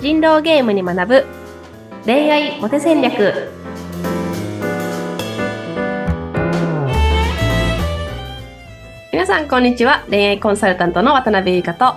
[0.00, 1.26] 人狼ゲームに学ぶ。
[2.06, 3.50] 恋愛モテ戦略。
[9.12, 10.06] 皆さんこんにちは。
[10.08, 11.94] 恋愛コンサルタントの渡辺優香と。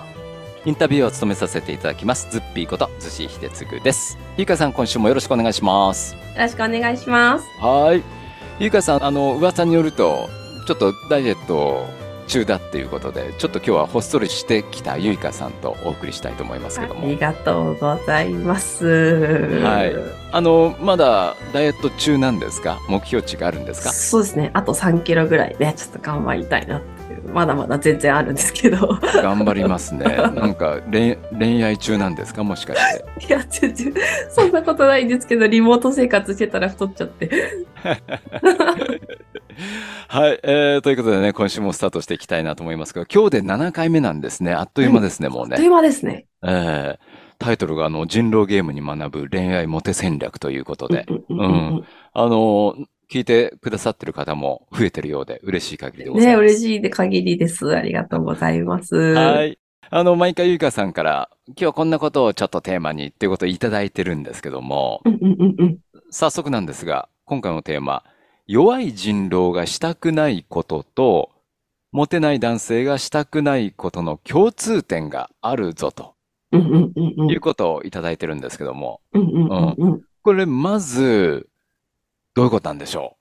[0.66, 2.30] インタビューを務めさせていただきます。
[2.30, 4.18] ズッピーこと逗子秀嗣です。
[4.36, 6.14] ゆうかさん今週もよろしくお願いします。
[6.14, 7.46] よろしくお願いします。
[7.58, 8.02] はい。
[8.58, 10.28] ゆうかさんあの噂によると
[10.66, 11.86] ちょっとダイエット
[12.24, 17.02] 中だっていうことでちょっと今日はほっそりしてきたゆいかさんとお送りしたいと思いますけども。
[17.02, 18.86] ありがとうございます。
[19.62, 19.94] はい。
[20.32, 22.80] あのまだダイエット中なんですか？
[22.88, 23.90] 目標値があるんですか？
[23.92, 24.50] そうですね。
[24.54, 26.82] あと3キロぐらいねちょっと頑張りたいな
[27.32, 28.98] まだまだ全然あるんですけど。
[29.22, 30.04] 頑張りますね。
[30.04, 32.42] なんか恋恋愛中なんですか？
[32.42, 33.26] もしかして。
[33.26, 33.94] いや全然
[34.30, 37.30] そんなことないんですけどリモート生活してたら太っちゃって
[40.08, 44.52] はい、えー、ということでね、今週もスタートしていきたいなと思いますが、今日で7回目なんですね。
[44.52, 45.52] あっという間ですね、もうね。
[45.52, 46.26] あっという間ですね。
[46.42, 46.98] えー、
[47.38, 56.40] タイトルがあの、人狼ゲームに学ぶ恋愛モテ戦略ということで、うんうんあのー聞いてくださってる方も増えてるようで嬉しい限りでございね、ます。
[56.40, 57.76] 嬉しいで限りです。
[57.76, 58.96] ありがとうございます。
[58.96, 59.58] はい。
[59.90, 65.78] あの、毎回ゆいかさんから、今日はこんなことをちょっとテーマにっていうことをいただいてるんですけども、うんうんうんうん。
[66.10, 68.02] 早速なんですが、今回のテーマ、
[68.46, 71.30] 弱い人狼がしたくないことと、
[71.92, 76.14] モテない男性がしたくないことの共通点があるぞと。
[76.52, 79.00] いうことをいただいてるんですけども。
[80.22, 81.48] これまず、
[82.34, 83.16] どういうことなんでしょ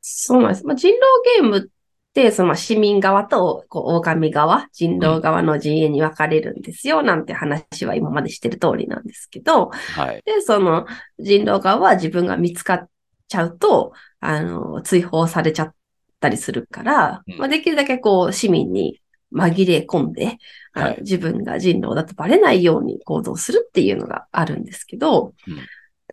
[0.00, 0.66] そうなんです。
[0.66, 1.00] まあ、人狼
[1.42, 1.68] ゲームっ
[2.14, 10.22] て、そのまあ市民側とこう狼側、人狼側の陣営に分かれるんですよ、なんて話は今までしてる通りなんですけど、うはい。
[10.24, 10.86] で、その
[11.18, 12.88] 人狼側は自分が見つかっ
[13.28, 15.74] ちゃうと、あの、追放されちゃっ
[16.20, 19.00] たりするから、うんまあ、できるだけこう市民に
[19.32, 20.38] 紛れ込んで、
[20.72, 25.62] はい自分が人狼だとバレないように行動するっていうのがあるんですけど、うんだ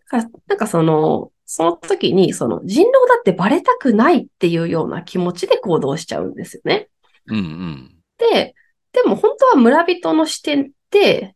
[0.09, 6.89] からなんかその、その時にその人狼だってバレたくないっていうような気持ちで行動しちゃうんですよね。
[7.27, 7.95] うんうん。
[8.17, 8.55] で、
[8.93, 11.35] でも本当は村人の視点って、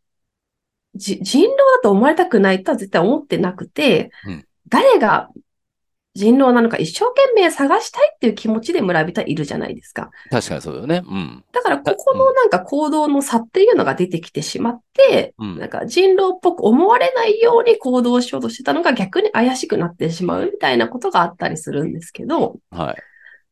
[0.96, 5.28] じ人狼だと思われたくないとは絶対思ってなくて、うん誰が
[6.14, 10.12] 人狼なのか一生懸命探したいっていう気持ちで村人はいるじゃないですか。
[10.30, 11.04] 確かにそうだよね。
[11.08, 11.44] うん。
[11.54, 22.96] だからここのなんか行動の差っていうのが出てきてしまって、うんなんか人狼っぽく思われないように行動しようとしてたのが逆に怪しくなってしまうみたいなことがあったりするんですけど、はい。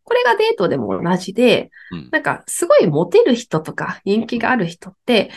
[0.04, 2.10] これがデートでも同じで、うん。
[2.12, 5.30] なんか、すごいモテる人とか人気がある人って、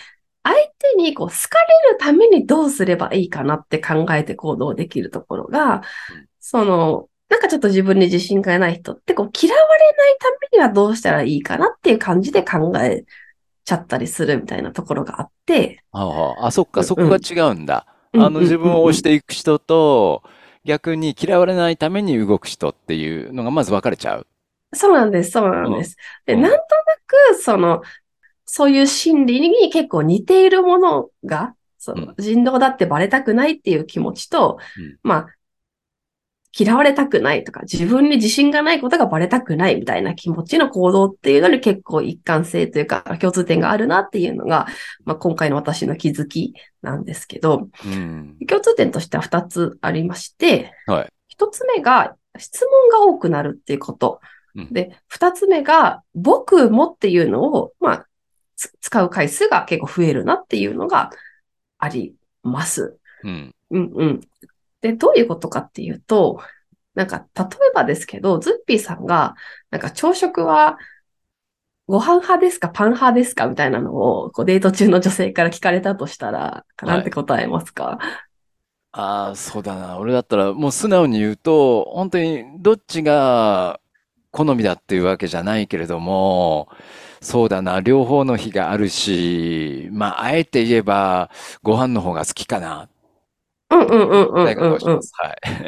[0.43, 5.83] 相手にこう好かれるためにどうすればいいかなって考えて行動できるところがうん、
[6.41, 13.05] その、なんかちょっと自分に自信がない人ってこう嫌われないためにはどうしたらいいかなっていう感じで考え
[13.65, 16.87] ちゃったりするみたいなところがあって、ああ、あ、そっか、うん。
[16.87, 17.87] そこが違うんだ。
[18.13, 18.23] うん。
[18.23, 20.23] あの、自分を押していく人と、
[20.67, 24.27] 逆に嫌われないために動く人っていうのがまず分かれちゃう。
[24.75, 25.97] そうなんです、そうなんです。
[26.27, 26.43] で、うん。
[26.43, 26.61] なんとな
[27.33, 27.81] く、その、
[28.45, 34.99] そういう心理に結構似ているものが、その、人狼だってバレたくないっていう気持ちと、うん。
[35.03, 35.27] まあ、
[36.57, 44.67] 嫌われたくないとか、自分に自信がないことがバレたくないみたいな気持ちの行動っていうのに結構一貫性というか共通点があるなっていうのが、
[45.05, 48.37] まあ今回の私の気づきなんですけど、うん。
[48.47, 51.09] 共通点としては二つありまして、はい。
[51.29, 54.21] 一つ目が質問が多くなるっていうこと。
[54.55, 58.07] うんで、二つ目が僕もっていうのを、まあ、
[58.57, 61.09] つ使う回数が結構増えるなっていうのが
[61.79, 62.99] あります。
[63.25, 63.55] うん。
[63.71, 64.21] うんうん。
[64.83, 66.41] で、どういうことかっていうと、
[66.95, 69.37] なんか、例えばですけど、ズッピーさんが、
[69.71, 70.79] なんか朝食は
[71.87, 77.99] ご飯派ですかパン派ですかみたいなのを、こうデート中の女性から聞かれたとしたら、なんて答えますか、
[78.93, 79.99] ああ、そうだな。
[79.99, 83.81] 俺だったらもう素直に言うと、本当にどっちが
[84.31, 86.69] 好みだっていうわけじゃないけれども、
[87.23, 87.81] そうだな。
[87.81, 91.31] 両方の日があるし、まあ、あえて言えば、
[91.63, 92.89] ご飯の方が好きかな。
[93.73, 94.45] うんうんうんうん。
[94.45, 95.01] は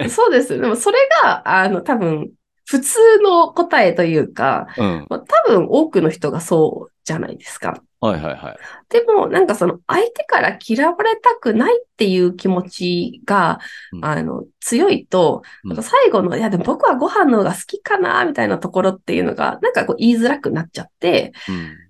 [0.05, 0.11] い。
[0.11, 0.59] そうです。
[0.59, 2.31] でもそれが、あの、多分、
[2.67, 5.07] 普通の答えというか、うん。
[5.11, 7.83] まあ多分多くの人がそうじゃないですか。
[8.01, 8.57] はいはいはい。
[8.91, 13.61] でも、なんかその相手から嫌われたくないっていう気持ちが、
[13.93, 21.84] うんあの、強いと、うんなんか最後の、いやでも僕はご飯の方が好きかな、みたいなところっていうのが、なんかこう言いづらくなっちゃって、うん。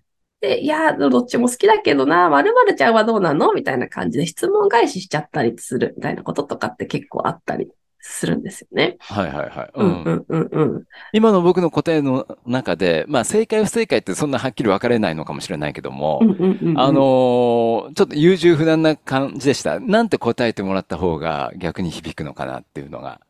[0.45, 3.53] で、いや、どっちも好きだけどな、〇〇ちゃんはどうなの？
[3.55, 7.69] みたいな感じで質問返ししちゃったりするみたいなこととかって結構あったり
[8.01, 8.97] するんですよね。
[9.01, 9.71] はいはいはい。
[9.75, 10.85] うんうんうんうん。
[11.15, 19.81] 今の僕の答えの中で、まあ正解不正解ってそんなはっきり分かれないのかもしれないけどもうん、うんうんうんあのーちょっと優柔不断な感じでした。
[19.81, 23.21] なんて答えてもらった方が逆に響くのかなっていうのが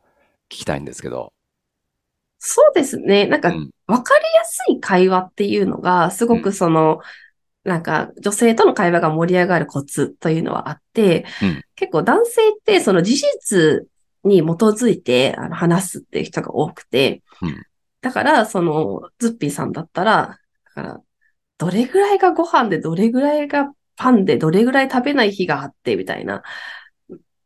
[0.48, 1.33] 聞きたいんですけど。
[2.46, 3.26] そうですね。
[3.26, 3.70] なんか、うん。
[3.86, 7.00] わかりやすい会話っていうのが、すごくその、
[7.64, 13.88] なんか、女性との会話が盛り上がるコツというのはあって、うん結構男性ってその事実
[14.22, 17.62] に基づいてあの話すっていう人が多くて、うん
[18.00, 21.00] だから、その、ズッピーさんだったら、だから、
[21.56, 26.42] どれぐらいがご飯で、どれぐらいがパンで、どれぐらい食べない日があって、みたいな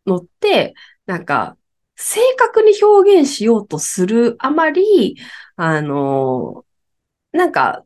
[0.04, 0.74] のって、
[1.06, 1.56] なんか、
[2.00, 5.16] 正確に表現しようとするあまり、
[5.56, 6.64] あの、
[7.32, 7.84] なんか、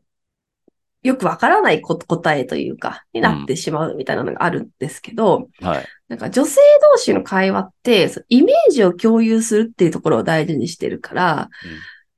[1.02, 5.86] よくわからないこ答えというか、になってしまうみたいなのがあるんですけど、はい。
[6.08, 6.60] なんか女性
[6.92, 11.50] 同士の会話って、イメージを共有するっていうところを大事にしてるから、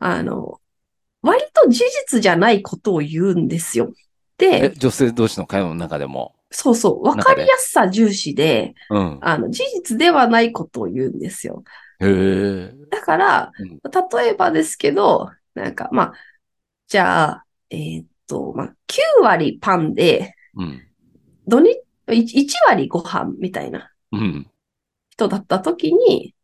[0.00, 0.60] あの、
[1.22, 3.94] 割と事実じゃないことを言うんですよ。
[4.38, 6.34] え、で、女性同士の会話の中でも？
[6.54, 9.18] そうそう、わかりやすさ重視で、うん。
[9.20, 11.64] あの、事実ではないことを言うんですよ。
[12.00, 12.72] へえ。
[12.90, 13.80] だから、うん
[14.14, 16.12] 例えばですけど、なんか、まあ、
[16.88, 20.82] じゃあ、えーっと、まあ、9割パンで、うん。
[21.46, 24.46] 土日、1割ご飯みたいなうん。
[25.10, 26.34] 人だった時に、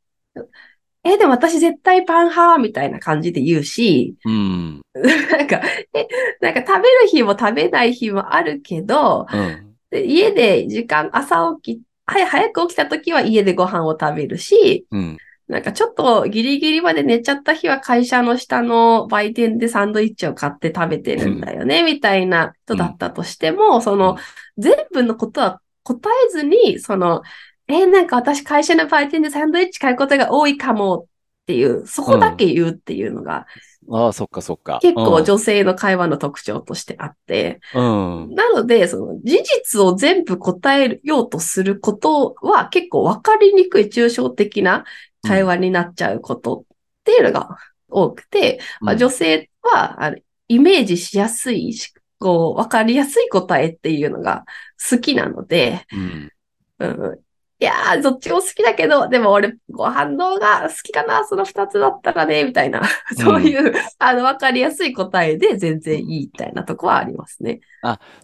[1.03, 4.83] え、でも私絶対パン派みたいな感じで言うし、うん。
[4.95, 5.63] なんか、
[5.95, 6.07] え、
[6.41, 9.70] なんか食べる日も食べない日もあるけど、うん。
[9.91, 15.19] で家で時間、朝起き、はい、早く起きた時は家でご飯を食べるし、うん。
[15.51, 24.17] なんかちょっとギリギリまで寝ちゃった日は会社の下の売店でサンドイッチを買って食べてるんだよね、みたいな人だったとしても、その、
[24.59, 27.23] 全部のことは答えずに、その、
[27.67, 31.05] えーなんか私会社の売店でサンドイッチ買うことが多いかもっ
[31.47, 33.47] ていう、そこだけ言うっていうのが、
[33.91, 34.79] ああ、そっかそっか。
[34.81, 38.23] 結構女性の会話の特徴としてあって、うん。
[38.25, 38.35] うん。
[38.35, 44.85] なので、その事実を全部答えようとすることは結構分かりにくい抽象的な
[45.23, 47.57] 会話になっちゃうことっていうのが
[47.89, 54.45] 多くて、まあ、女性はあのイメージしやすいし、こう、分かりやすい答えっていうのが
[54.91, 56.33] 好きなので、うん。
[56.81, 57.21] うん、
[57.61, 62.81] いやー、どっちも好きだけど、でも俺、ご飯の方が好きかな、その二つだったらね、みたいな、
[63.19, 67.61] そういう、あの、分かりやすい答えで全然いいみたいなとこはありますね。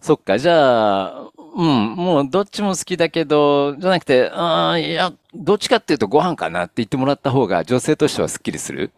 [0.01, 8.91] そっか、じゃあ、うん、もうどっちも好きだけど、じゃなくて、ああ、いや、どっちかっていうとご飯かなって言ってもらった方が女性としてはスッキリする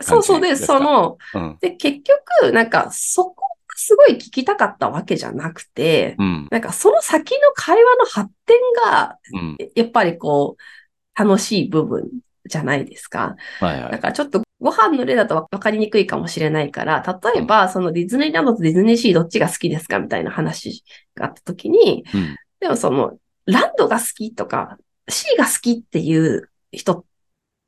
[0.00, 1.58] そうそうで、すかその、うん。
[1.60, 3.45] で、結局、なんか、そこが
[3.76, 6.48] すごい聞きたかったわけじゃなくて、うん。
[6.50, 9.56] なんか、その先の会話の発展が、うん。
[9.74, 12.10] やっぱりこう、楽しい部分
[12.46, 13.36] じゃないですか。
[13.60, 13.92] はいはい。
[13.92, 17.02] だからちょっとご飯の例だと分かりにくいかもしれないから、
[17.34, 20.82] 例えば、そのディズニーランドとディズニーシーどっちが好きですかみたいな話
[21.14, 22.36] があった時に、うん。
[22.60, 27.04] でもその、ランドが好きとか、シーが好きっていう人っ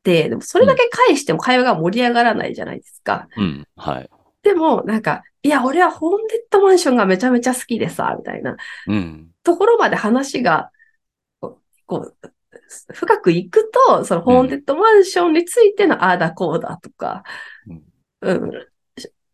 [0.02, 3.28] て、でもそれだけ返しても会話が盛り上がらないじゃないですか。
[3.36, 3.66] うん。
[3.76, 4.10] はい。
[4.42, 8.56] でも、なんか、いや、俺はホーンデッドマンションがめちゃめちゃ好きでさ、みたいな
[8.86, 9.30] うん。
[9.42, 10.70] ところまで話が、
[11.86, 12.16] こう、
[12.92, 17.22] 深くいくと、そのホーンデッドマンションについてのああだこうだとか、
[18.20, 18.50] うん。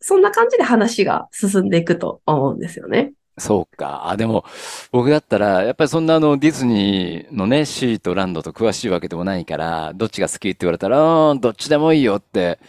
[0.00, 3.12] そんな感じで話が進んでいくと思うんですよね。
[3.38, 4.08] そうか。
[4.08, 4.44] あ、でも、
[4.92, 12.60] 僕だったら、やっぱりそんなあの、ディズニーのね、シーとランドと詳しいわけでもないから、どっちが好きって言われたら、うん、どっちでもいいよって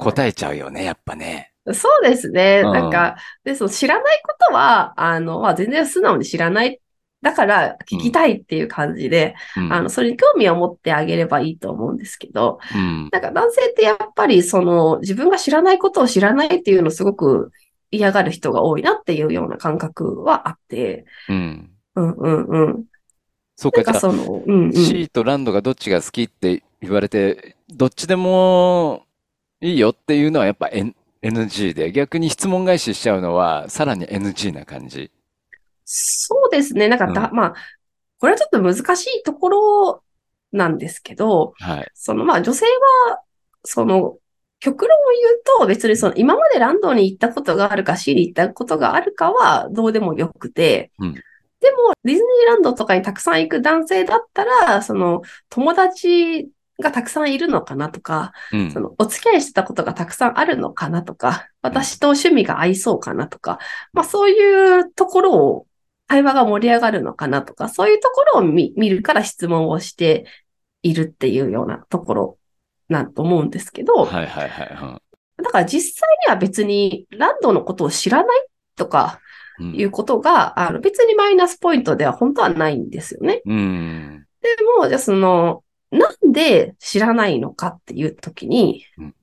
[0.00, 1.51] 答えちゃうよね、やっぱね。
[1.72, 2.62] そうですね。
[2.64, 6.80] うんなんか、で、そう、知らないことは、あの、まあ、全然素直に知らない。
[7.22, 9.72] だから、聞きたいっていう感じで、うん。
[9.72, 13.08] あの、それに興味を持ってあげればいいと思うんですけど、うん。
[13.12, 17.52] なんか男性ってやっぱり、その、自分が知らないことを知らないっていうのをすごく
[17.92, 21.70] 嫌がる人が多いなっていうような感覚はあって、うん。
[21.94, 22.84] うんうんうん。
[23.56, 24.72] そうか、かその、うんうん。
[24.72, 29.04] シーとランドがどっちが好きって言われて、どっちでも
[29.60, 30.68] いいよっていうのはやっぱ
[31.22, 35.10] NG で、逆に質問返ししちゃうのはさらに NG な感じ。
[35.84, 36.88] そうですね。
[36.88, 37.54] なんかだ、うんまあ、
[38.18, 40.02] これはちょっと難しいところ
[40.52, 41.90] なんですけど、はい。
[41.94, 42.66] そのまあ女性
[43.06, 43.20] は、
[43.64, 44.18] その、
[44.60, 51.14] 極論を言うと別にその今までランドに行ったことがあるか C に行ったことがあるかはどうでもよくて、うん
[51.62, 56.48] でもディズニーランドとかにたくさん行く男性だったら、その友達
[56.80, 58.80] がたくさんいるのかなとか、うんそ。
[58.80, 63.58] のお付き合いしてたことがたくさんあるのかなとか、私と趣味が合いそうかなとか、
[63.92, 65.66] まあそういうところを
[66.06, 70.26] 会話が盛り上がるのかなとか、そういうところを見見るから質問をして
[70.82, 72.38] いるっていうようなところ
[72.88, 74.98] なんと思うんですけど、はいはいは
[75.38, 75.42] い。
[75.42, 79.20] だから実際には別にランドのことを知らないとか
[79.58, 83.42] うんいうことが、あの別にマイナスポイントでは本当はないんですよね。
[83.44, 84.26] うん。
[84.40, 84.48] で
[84.78, 89.14] も、じゃあその、なんで知らないのかっていうときにうん、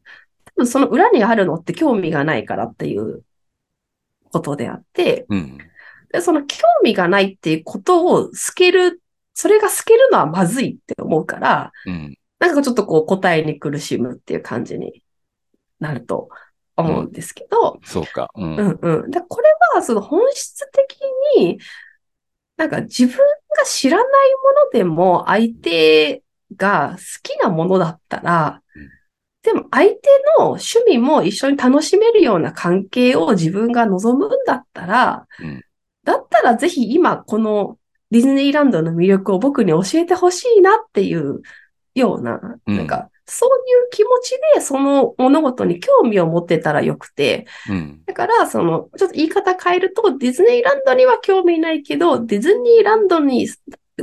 [0.46, 3.24] 多分その裏にあるのって興味がないからっていう
[4.32, 5.58] ことであって、うん。
[6.12, 9.02] でその興味がないっていうことを透ける、
[9.34, 12.18] それが透けるのはまずいって思うから、うん。
[12.40, 15.04] なんかちょっとこう答えに苦しむっていう感じに
[15.80, 16.30] なると
[16.78, 18.30] 思うんですけど、そうか。
[18.36, 18.42] う。
[18.42, 19.12] うんんうん。
[19.12, 21.00] で、これはその本質的
[21.38, 21.60] に、
[22.58, 24.10] なんか自分が知らないも
[24.66, 26.24] のでも相手
[26.56, 28.90] が好きなものだったらうん、
[29.44, 30.00] でも相手
[30.38, 35.64] の趣味も一緒に楽しめるような関係を自分が望むんだったらうん、
[36.04, 37.78] だったらぜひ今この
[38.12, 41.42] ディズニーランドの魅力を僕に教えてほしいなっていう
[41.94, 42.78] ような、うん。
[42.78, 43.52] なんかそうい
[43.86, 48.02] う気持ちでその物事に興味を持ってたらよくて、うん。
[48.08, 53.48] だから、その、ちょっと言い方変えると、ディズニーランドには興味ないけど、ディズニーランドに、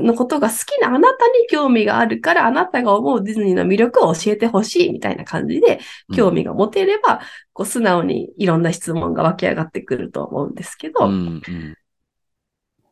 [0.00, 5.80] のことが好きなあなたに興味があるから、あなたが思うディズニーの魅力を教えてほしいみたいな感じで、
[6.14, 7.20] 興味が持てれば、
[7.52, 11.42] こう素直にいろんな質問が湧き上がってくると思うんですけど、うん。
[11.46, 11.76] うん。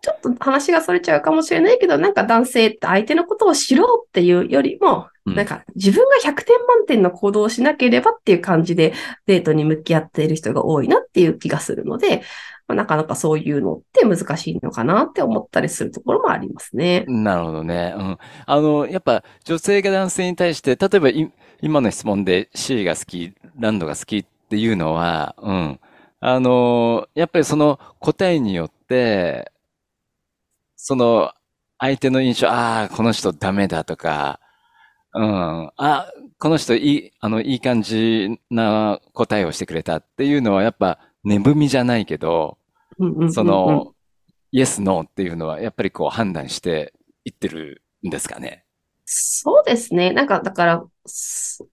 [0.05, 8.93] ちょっと話がそれちゃうかもしれないけど、なんか男性って相手のことを知ろうっていうよりも、うんなんか自分が100点満点の行動をしなければっていう感じで
[9.25, 12.23] デートに向き合っている人が多いなっていう気がするので、
[12.67, 17.05] まあ、なかなかそういうのって難しいのかなって思ったりするところもありますね。
[17.07, 17.95] なるほどね。
[17.97, 18.19] うん。
[18.47, 21.09] あの、やっぱ女性が男性に対して、例えば
[21.61, 25.81] 今の質問で C が好き、ランドが好きっていうのは、うん。
[26.21, 29.53] あの、やっぱりその答えによって、
[30.77, 31.33] その
[31.79, 34.41] 相手の印象、ああ、この人ダメだとか、
[35.15, 35.71] うん。
[35.77, 42.59] あ、この人いい、あの、いい感じな答えをしてくれたっていうのは、やっぱ、値踏みじゃないけど、
[43.33, 43.95] その、
[44.53, 48.65] イエス、ノーっていうのは、やっぱりこう判断していってるんですかね。
[49.05, 50.13] そうですね。
[50.13, 51.65] なんか、だから、す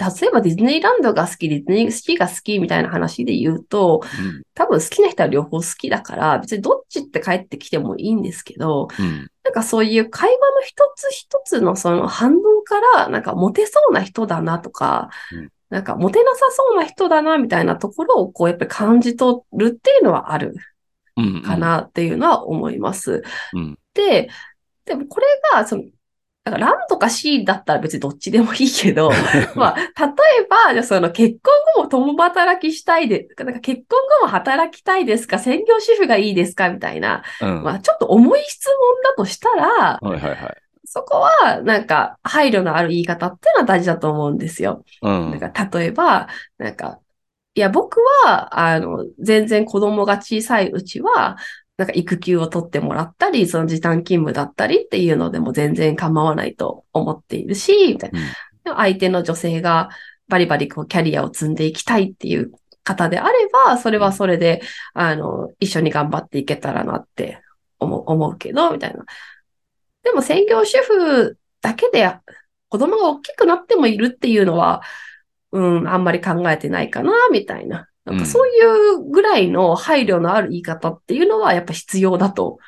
[0.00, 4.42] 例えばディズニーランドが好き、ディズニーシーが好きみたいな話で言うと、うん。
[4.54, 9.30] 多分好きな人は両方好きだから、別にどっちって帰ってきてもいいんですけど、うん。
[9.44, 20.54] なんかそういう会話の一つ一つのその反応から、なんかモテそうな人だなとか、うんなんかモテなさそうな人だなみたいなところをこうやっぱり感じ取るっていうのはある
[21.16, 21.42] うん。
[21.42, 23.22] かなっていうのは思います。
[23.54, 23.78] うん。
[23.94, 24.28] で、
[24.84, 25.82] でもこれが、その、
[26.42, 29.10] だからランとか C だったら別にどっちでもいいけど、
[29.56, 29.82] まあ、例
[30.40, 35.38] えば、じゃあその結婚後も共働きしたいで、なんか結婚後も働きたいですか？
[35.38, 36.70] 専業主婦がいいですか？
[36.70, 37.62] みたいな、うん。
[37.62, 40.56] まあ、ちょっと重い質問だとしたら、はいはいはい。
[40.92, 44.84] そこは、なんか、配慮のある言い方っていうのは大事だと思うんですよ。
[45.02, 45.30] うん。
[45.30, 46.26] なんか、例えば、
[46.58, 46.98] なんか、
[47.54, 51.36] いや、僕は、あの、全然子供が小さいうちは、
[51.76, 58.20] なんか育休を取ってもらったり、その時短勤務だったりっていうのでも全然構わないと思っているし、みたいな。
[58.20, 58.26] うん
[58.64, 59.88] 相手の女性が
[60.28, 62.52] バリバリこうキャリアを積んでいきたいっていう
[62.84, 64.62] 方であれば、それはそれで、
[64.94, 67.40] あの、一緒に頑張っていけたらなって
[67.78, 69.04] 思う思うけど、みたいな。
[70.02, 72.10] でも専業主婦だけで
[72.68, 74.82] 子供が大きくなってもいるっていうのは、
[75.52, 77.88] うん、あんまり考えてないかな、みたいな。
[78.04, 82.58] なんうんかそういうぐらいの配慮のある言い方っていうのはやっぱ必要だと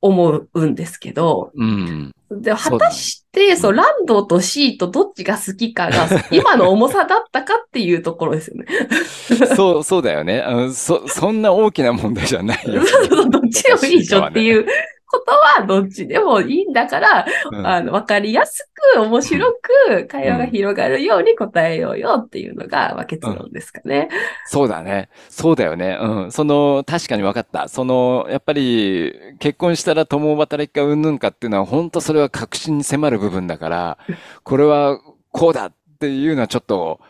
[0.00, 2.12] 思うんですけど、うん。
[2.30, 8.66] で、果たして、そう、ランドとシーとどっちが好きかが、 今の重さだったかっていうところですよね。
[9.56, 10.40] そう、そうだよね。
[10.40, 12.82] あのそ、そんな大きな問題じゃないよ。
[13.28, 14.64] どっちでもいいでしょっていう
[15.10, 19.52] ことは、どっちでもいいんだから、うんあの、わかりやすく、面白
[19.88, 24.08] く、会話が広がるように答えようよっていうのが、まあ、結論ですかね。
[24.46, 25.08] そうだね。
[25.28, 25.98] そうだよね。
[26.00, 26.32] うん。
[26.32, 27.68] その、確かに分かった。
[27.68, 33.98] その、やっぱり、結婚したら共働きかうんぬんかっていうのは、本当それは確信に迫る部分だから、
[34.44, 34.98] これは
[35.32, 37.00] こうだっていうのはちょっと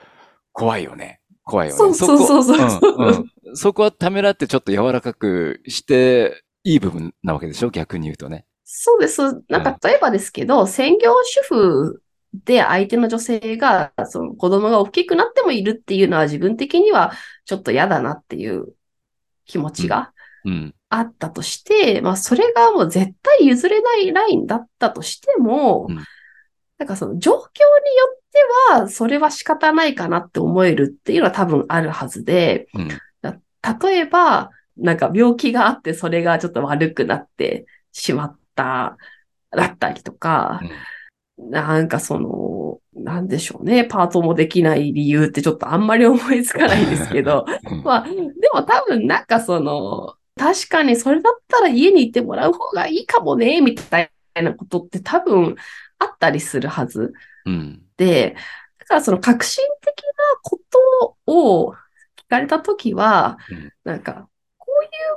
[0.52, 1.20] 怖いよね。
[1.44, 1.78] 怖いよね。
[1.78, 7.70] そうそうそうそうこうんうんそこはためらってちょっと柔らかくしていい部分なわけでしょ？
[7.70, 8.44] 逆に言うとね。
[8.72, 9.20] そうです。
[9.48, 17.12] なんか、例えばですけど、専業主婦で相手の女性が、その子供が大きくなってもいるっていうのは自分的には
[17.44, 18.72] ちょっと嫌だなっていう
[19.44, 20.12] 気持ちが
[20.44, 20.74] うん。
[20.88, 25.96] あったとして、まあ、それがもう絶対譲れないラインだったとしても、うん。
[26.78, 27.48] なんかその状況によ
[28.14, 28.38] って
[28.72, 32.68] は、それは仕方ないかなって思えるっていうのは多分あるはずで、
[33.22, 38.96] 例えば、なんか病気があってそれがちょっと悪くなってしまった、
[39.56, 40.60] だったりとか、
[41.38, 43.84] なんかその、なんでしょうね。
[43.84, 47.46] パートもできない理由ってちょっとあんまり思いつかないんですけど。
[47.70, 48.10] うんまあ、で
[48.52, 54.10] も多分なんかその、確かにそれだったら家にいてもらう方がいいかもね、みたい
[54.42, 55.56] なことって多分
[55.98, 57.12] あったりするはず
[57.46, 57.82] うん。
[57.96, 58.36] で、
[58.78, 61.74] だからその革新的なことを聞
[62.28, 64.28] かれたときはうん、なんか、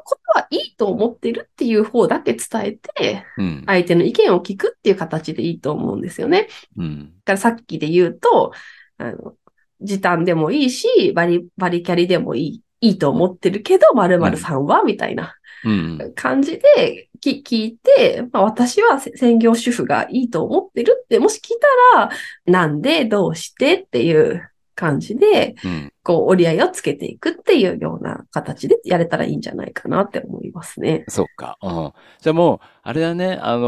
[0.03, 3.63] ことはいいと思ってるっていう方だけ伝えて、うん。
[3.65, 6.47] 相手の意見を聞くっていう形でいいと思うんですよね。
[6.77, 6.99] うん。
[6.99, 8.51] だからさっきで言うと、
[8.97, 9.35] あの、
[9.81, 16.13] 時短でもいいし、バリ、バリキャリでもいい、いいと思ってるけど、〇〇さんは、みたいなうん。
[16.15, 21.57] 感じでき聞いて、まあ、私はせ専業主婦がいいと思ってるって、もし聞い
[21.93, 22.09] たら、
[22.45, 25.93] なんで、どうしてっていう感じで、うん。
[26.03, 31.05] こう、折り合いをつけていくっていうような形でやれたらいいんじゃないかなって思いますね。
[31.07, 31.57] そっか。
[31.61, 31.91] うん。
[32.19, 33.63] じゃあもう、あれだね、あのー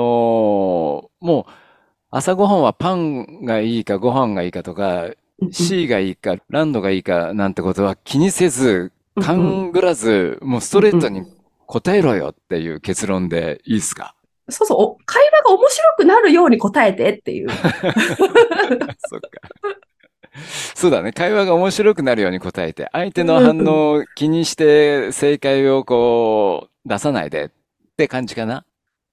[1.22, 1.52] もう、
[2.12, 5.10] 朝ごはんはパンがいいかご飯がいいかとか、
[5.52, 11.24] C がいいか、ランドがいいかなんてことは気にせず、勘ぐらず、もうストレートに
[11.66, 14.16] 答えろよっていう結論でいいですか？
[14.48, 17.50] そうそう、お会話が面白くなるように答えてっていう。
[17.50, 17.56] そ
[19.18, 19.30] っか。
[20.86, 21.14] そうだね。
[21.14, 27.50] 会話が面白くなるように答えて、相手の反応を気にして正解をこう出さないでっ
[27.98, 28.64] て感じかな。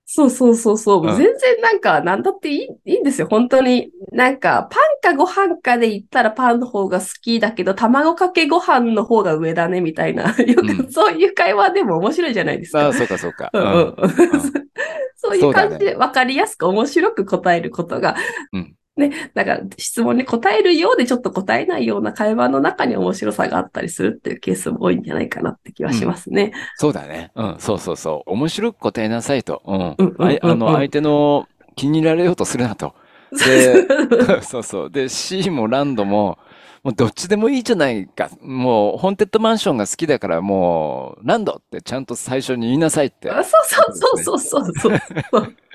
[0.05, 1.03] そうそうそうそう。
[1.03, 3.27] うん全然なんか、なんだっていい、いいんですよ。
[3.31, 3.91] 本当に。
[4.11, 4.77] なんか、パ
[5.13, 10.35] ンかご飯かで言ったらパンの方が好きだけど、卵かけご飯の方が上だね、みたいな。
[10.47, 12.85] ようんくそういう会話でも面白いじゃないですか。
[12.85, 13.49] ああ、そうかそうか。
[13.55, 13.97] うんうんうん
[15.17, 18.17] そういう感じで分かりやすく面白く答えることが、
[18.53, 26.53] うんね、だから質問に答えるようでちょっと答えないような会話の中に面白さがあったりするっていうケースも多いんじゃないかなって気はしますね。
[26.77, 27.33] そうだね。
[27.35, 28.31] うん、そうそうそう。
[28.31, 29.63] 面白く答えなさいと。
[29.65, 29.95] うん。
[29.97, 32.95] うんうんあの、相手の気に入られようとするなと。
[33.33, 33.87] で
[34.43, 34.91] そうそう。
[34.91, 36.39] で、C もランドも、
[36.83, 38.29] もうどっちでもいいじゃないか。
[38.43, 43.31] もう、ホーンテッドマンションが好きだから、もう、ランドってちゃんと最初に言いなさいって。
[43.31, 44.99] あそうそうそうそうそう
[45.31, 45.57] そう。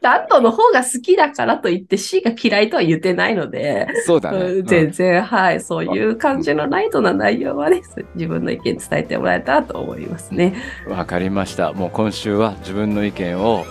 [0.00, 4.38] ランドの方が好きだからといって C が嫌いとは言ってないので、そうだね。
[4.38, 7.82] うんうん全然、はい、そういう感じのライトな内容はね、
[8.14, 10.54] 自分の意見伝えてもらえたらと思いますね。
[10.88, 11.72] わかりました。
[11.72, 13.64] もう今週は自分の意見を、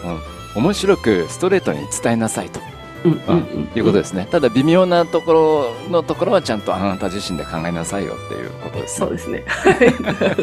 [0.56, 2.75] うん、面白くストレートに伝えなさいと。
[3.08, 4.28] いうことですね。
[4.30, 9.08] ただ微妙なところのところはちゃんとあなた自身で考えなさいよっていうことですね。
[9.08, 9.44] そうですね。
[9.48, 9.72] は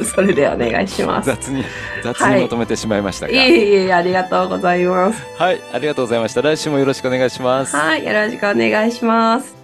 [0.00, 1.26] い それでお願いします。
[1.26, 1.64] 雑に、
[2.02, 3.32] 雑はいにまとめてしまいましたが。
[3.32, 5.22] いえいえ、ありがとうございます。
[5.36, 6.42] はい、ありがとうございました。
[6.42, 7.76] 来週もよろしくお願いします。
[7.76, 9.61] はい、よろしくお願いします。